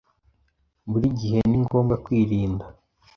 [0.89, 2.65] Buri gihe ni ngombwa kwirinda